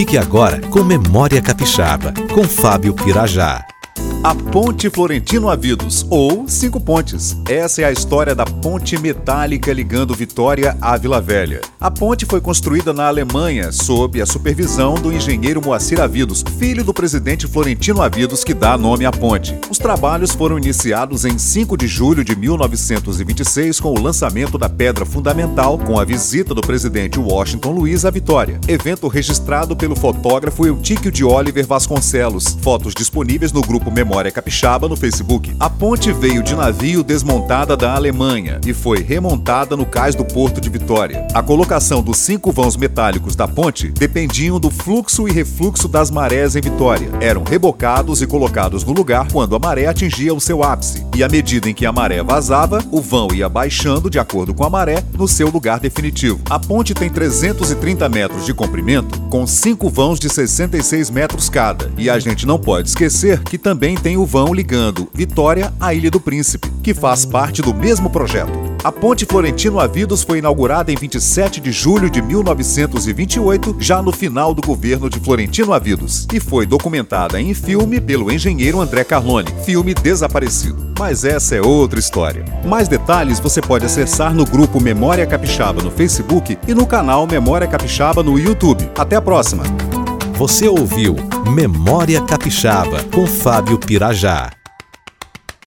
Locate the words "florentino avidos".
4.90-6.04, 17.46-18.44, 69.26-70.22, 75.20-76.26